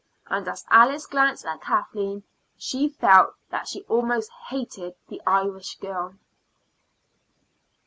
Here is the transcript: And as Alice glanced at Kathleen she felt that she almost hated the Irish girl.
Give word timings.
And 0.25 0.47
as 0.47 0.65
Alice 0.71 1.05
glanced 1.05 1.45
at 1.45 1.61
Kathleen 1.61 2.23
she 2.57 2.89
felt 2.89 3.35
that 3.51 3.67
she 3.67 3.83
almost 3.83 4.31
hated 4.49 4.95
the 5.09 5.21
Irish 5.27 5.77
girl. 5.77 6.15